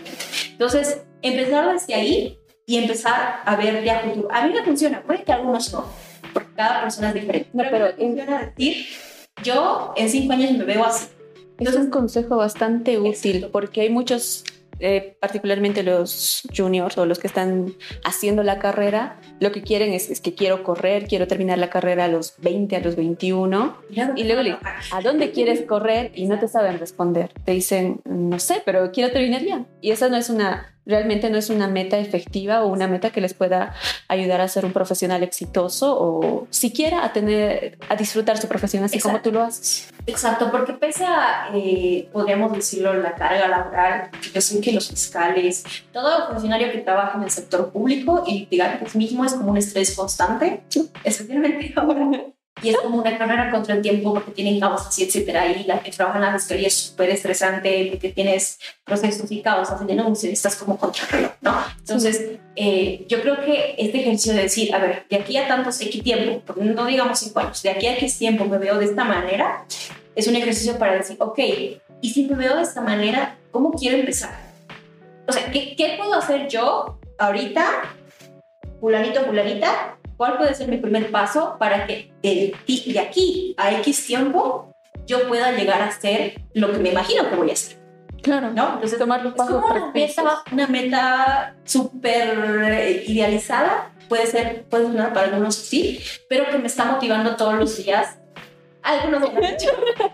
[0.52, 4.30] Entonces, empezar desde ahí y empezar a ver ya futuro.
[4.32, 5.86] A mí me funciona, puede que algunos no,
[6.32, 7.50] porque cada persona es diferente.
[7.52, 8.86] No, pero, pero funciona decir,
[9.44, 11.10] yo en cinco años me veo así.
[11.58, 14.46] Entonces, es un consejo bastante útil porque hay muchos
[14.80, 20.22] eh, particularmente los juniors o los que están haciendo la carrera, lo que quieren es,
[20.22, 23.78] que quiero correr, quiero terminar la carrera a los 20, a los 21.
[24.16, 24.58] Y luego le
[24.92, 26.12] ¿a dónde quieres correr?
[26.16, 27.32] Y no te saben responder.
[27.44, 29.68] Te dicen, no sé, pero quiero terminar bien.
[29.82, 33.22] Y esa no es una realmente no es una meta efectiva o una meta que
[33.22, 33.76] les pueda
[34.08, 39.00] ayudar a ser un profesional exitoso o siquiera a tener, a disfrutar su profesión así
[39.00, 39.90] como tú lo haces.
[40.10, 45.64] Exacto, porque pese a, eh, podríamos decirlo, la carga laboral, yo sé que los fiscales,
[45.92, 48.48] todo funcionario que trabaja en el sector público y
[48.80, 50.64] pues mismo es como un estrés constante,
[51.04, 52.10] especialmente ahora
[52.62, 55.48] y es como una carrera contra el tiempo porque tienen causas y etcétera.
[55.48, 59.82] Y la que trabaja en la fiscalía es súper estresante porque tienes procesos y causas
[59.82, 61.56] y denuncias estás como contra reloj, ¿no?
[61.80, 65.80] Entonces, eh, yo creo que este ejercicio de decir, a ver, de aquí a tantos
[65.80, 69.06] X tiempo, no digamos cinco años, de aquí a X tiempo me veo de esta
[69.06, 69.64] manera,
[70.14, 71.40] es un ejercicio para decir, ok,
[72.02, 74.38] y si me veo de esta manera, ¿cómo quiero empezar?
[75.26, 77.96] O sea, ¿qué, puedo hacer yo ahorita,
[78.82, 84.06] fulanito, fulanita, ¿Cuál puede ser mi primer paso para que de, de aquí a X
[84.06, 84.76] tiempo
[85.08, 87.79] yo pueda llegar a ser lo que me imagino que voy a hacer?
[88.22, 88.52] Claro.
[88.52, 88.74] ¿No?
[88.74, 93.92] Entonces, tomar los pasos es una meta, una meta súper idealizada.
[94.08, 98.18] Puede ser, puede sonar para algunos sí, pero que me está motivando todos los días.
[98.82, 99.34] Algunos no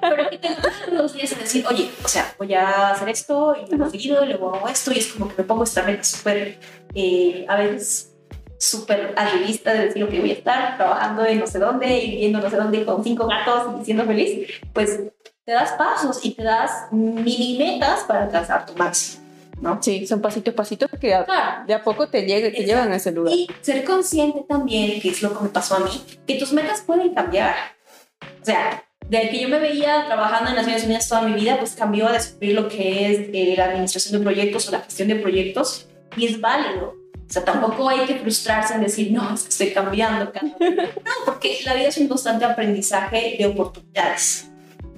[0.02, 3.56] pero que tengo todos los días a decir, oye, o sea, voy a hacer esto
[3.56, 6.04] y lo seguido, y luego hago esto, y es como que me pongo esta meta
[6.04, 6.58] súper,
[6.96, 8.16] eh, a veces
[8.58, 12.40] súper arribista de decir que voy a estar trabajando en no sé dónde y viviendo
[12.40, 15.00] no sé dónde con cinco gatos y siendo feliz, pues
[15.46, 19.24] te das pasos y te das mini metas para alcanzar tu máximo.
[19.62, 19.82] ¿no?
[19.82, 21.16] Sí, son pasitos, pasitos que
[21.68, 23.34] de a poco te, te llevan a ese lugar.
[23.34, 25.92] Y ser consciente también, que es lo que me pasó a mí,
[26.28, 27.56] que tus metas pueden cambiar.
[28.42, 31.76] O sea, de que yo me veía trabajando en Naciones Unidas toda mi vida, pues
[31.76, 35.16] cambió a descubrir lo que es eh, la administración de proyectos o la gestión de
[35.16, 36.96] proyectos y es válido.
[37.14, 40.32] O sea, tampoco hay que frustrarse en decir, no, es que estoy cambiando.
[40.42, 44.50] No, porque la vida es un constante aprendizaje de oportunidades.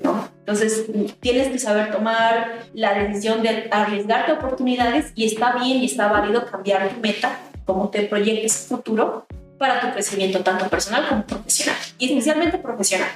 [0.03, 0.27] ¿No?
[0.39, 0.85] Entonces,
[1.19, 6.45] tienes que saber tomar la decisión de arriesgarte oportunidades y está bien y está válido
[6.45, 12.05] cambiar tu meta, como te proyectes futuro para tu crecimiento tanto personal como profesional y
[12.05, 13.09] especialmente profesional.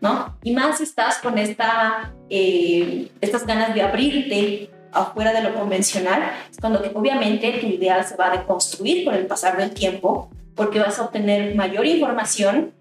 [0.00, 0.36] ¿no?
[0.42, 6.56] Y más estás con esta, eh, estas ganas de abrirte afuera de lo convencional, es
[6.58, 10.98] cuando obviamente tu ideal se va a deconstruir con el pasar del tiempo, porque vas
[10.98, 12.72] a obtener mayor información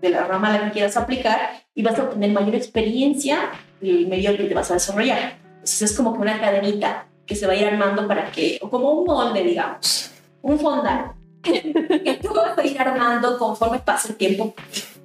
[0.00, 4.06] de la rama a la que quieras aplicar y vas a obtener mayor experiencia el
[4.06, 5.38] medio que te vas a desarrollar.
[5.54, 8.70] Entonces es como que una cadenita que se va a ir armando para que, o
[8.70, 10.10] como un molde, digamos,
[10.42, 14.54] un fondal, que tú vas a ir armando conforme pasa el tiempo,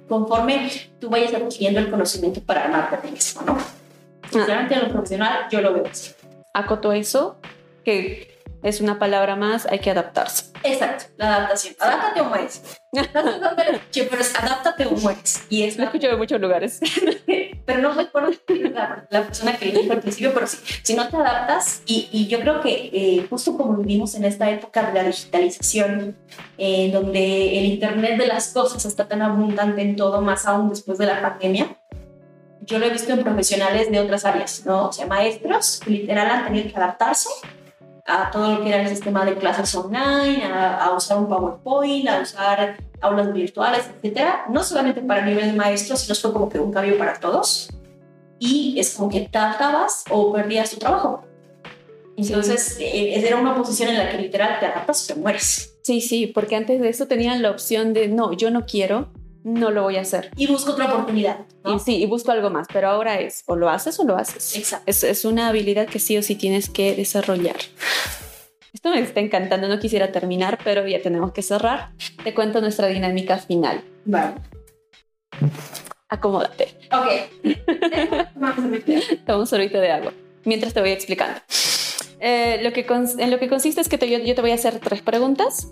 [0.08, 3.56] conforme tú vayas adquiriendo el conocimiento para armarte a ti mismo, ¿no?
[4.32, 6.12] Realmente en lo profesional yo lo veo así
[6.56, 7.36] acoto eso,
[7.84, 8.35] que
[8.66, 10.46] es una palabra más, hay que adaptarse.
[10.64, 11.76] Exacto, la adaptación.
[11.78, 12.62] Adáptate o mueres.
[12.92, 15.44] pero es adáptate o mueres.
[15.48, 16.80] Y es lo he escuchado en muchos lugares.
[17.66, 21.16] pero no recuerdo la, la persona que dijo al principio, pero sí, si no te
[21.16, 25.04] adaptas, y, y yo creo que eh, justo como vivimos en esta época de la
[25.04, 26.16] digitalización,
[26.58, 30.98] en donde el Internet de las cosas está tan abundante en todo, más aún después
[30.98, 31.76] de la pandemia,
[32.62, 34.88] yo lo he visto en profesionales de otras áreas, ¿no?
[34.88, 37.28] O sea, maestros literal han tenido que adaptarse
[38.06, 42.20] a todo lo que era el sistema de clases online, a, usar un PowerPoint, a
[42.20, 44.46] usar aulas virtuales, etcétera.
[44.48, 47.68] No solamente para el nivel de maestros, sino fue como que un cambio para todos.
[48.38, 51.24] Y es como que te adaptabas o perdías tu trabajo.
[52.16, 52.84] Entonces, sí.
[52.84, 55.76] Eh, era una posición en la que literal te adaptas o te mueres.
[55.82, 59.08] Sí, sí, porque antes de eso tenían la opción de, no, yo no quiero,
[59.48, 60.30] no lo voy a hacer.
[60.36, 61.38] Y busco otra oportunidad.
[61.64, 61.76] ¿no?
[61.76, 64.56] Y sí, y busco algo más, pero ahora es, o lo haces o lo haces.
[64.56, 64.84] Exacto.
[64.90, 67.56] Es, es una habilidad que sí o sí tienes que desarrollar.
[68.72, 71.92] Esto me está encantando, no quisiera terminar, pero ya tenemos que cerrar.
[72.24, 73.82] Te cuento nuestra dinámica final.
[74.04, 74.34] Vale.
[76.08, 76.76] Acomódate.
[76.92, 77.44] Ok.
[78.34, 79.02] Vamos a meter.
[79.26, 80.12] Toma un sorbito de agua
[80.44, 81.40] mientras te voy explicando.
[82.20, 82.86] Eh, lo que
[83.18, 85.68] en lo que consiste es que te- yo, yo te voy a hacer tres preguntas.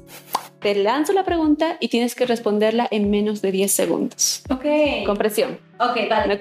[0.65, 4.43] Te lanzo la pregunta y tienes que responderla en menos de 10 segundos.
[4.49, 4.65] Ok.
[5.05, 6.35] Con presión, Ok, vale.
[6.35, 6.41] ¿ok?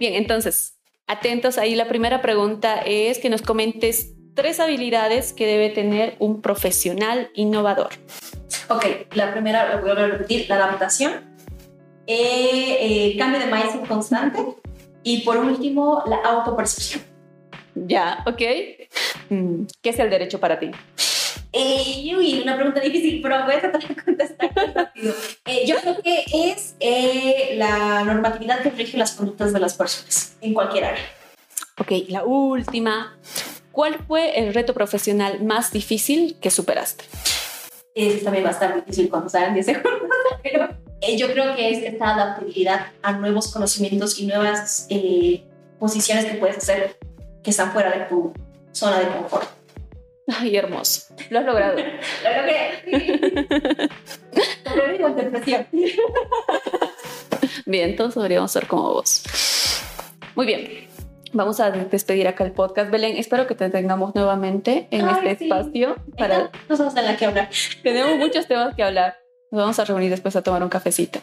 [0.00, 1.76] Bien, entonces, atentos ahí.
[1.76, 7.90] La primera pregunta es que nos comentes tres habilidades que debe tener un profesional innovador.
[8.68, 11.12] Ok, la primera, lo voy a repetir, la adaptación,
[12.08, 14.44] eh, eh, cambio de mindset constante
[15.04, 17.04] y por último, la autopercepción.
[17.76, 18.42] Ya, ¿ok?
[19.28, 20.72] Mm, ¿Qué es el derecho para ti?
[21.52, 25.14] Eh, uy, una pregunta difícil, pero voy a tratar de contestar rápido.
[25.46, 30.36] Eh, yo creo que es eh, la normatividad que rige las conductas de las personas
[30.40, 31.04] en cualquier área.
[31.78, 33.16] Ok, la última.
[33.72, 37.04] ¿Cuál fue el reto profesional más difícil que superaste?
[37.94, 40.08] Es también va a estar difícil cuando salgan 10 segundos,
[40.42, 40.68] pero
[41.00, 45.44] eh, yo creo que es esta adaptabilidad a nuevos conocimientos y nuevas eh,
[45.78, 46.98] posiciones que puedes hacer
[47.42, 48.32] que están fuera de tu
[48.72, 49.59] zona de confort.
[50.38, 51.14] Ay, hermoso.
[51.30, 51.76] Lo has logrado.
[52.24, 53.88] Lo logré.
[57.66, 59.22] Bien, todos deberíamos ser como vos.
[60.34, 60.88] Muy bien.
[61.32, 62.90] Vamos a despedir acá el podcast.
[62.90, 65.44] Belén, espero que te tengamos nuevamente en Ay, este sí.
[65.44, 65.96] espacio.
[66.18, 66.36] Para...
[66.36, 67.48] Hay cosas de las que hablar.
[67.82, 69.16] Tenemos muchos temas que hablar.
[69.52, 71.20] Nos vamos a reunir después a tomar un cafecito.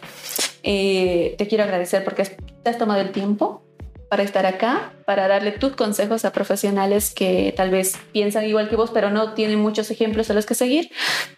[0.63, 3.63] Eh, te quiero agradecer porque te has tomado el tiempo
[4.09, 8.75] para estar acá, para darle tus consejos a profesionales que tal vez piensan igual que
[8.75, 10.89] vos, pero no tienen muchos ejemplos a los que seguir,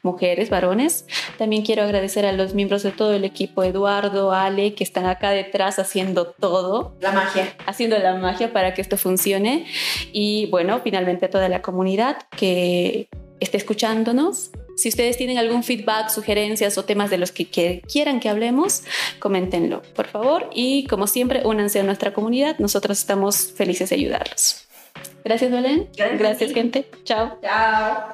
[0.03, 1.05] mujeres, varones.
[1.37, 5.31] También quiero agradecer a los miembros de todo el equipo, Eduardo, Ale, que están acá
[5.31, 7.55] detrás haciendo todo, La magia.
[7.65, 9.65] haciendo la magia para que esto funcione.
[10.11, 13.09] Y bueno, finalmente a toda la comunidad que
[13.39, 14.51] esté escuchándonos.
[14.79, 18.83] Si ustedes tienen algún feedback, sugerencias o temas de los que que quieran que hablemos,
[19.19, 20.49] coméntenlo, por favor.
[20.53, 22.57] Y como siempre, únanse a nuestra comunidad.
[22.59, 24.67] Nosotros estamos felices de ayudarlos.
[25.25, 25.89] Gracias, Belén.
[25.97, 26.85] Gracias Gracias gente.
[27.03, 27.37] Chao.
[27.41, 28.13] Chao.